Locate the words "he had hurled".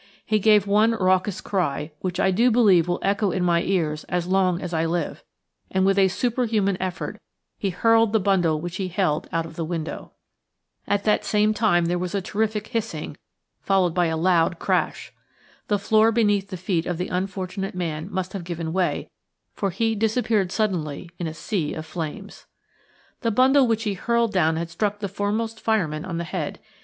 23.83-24.33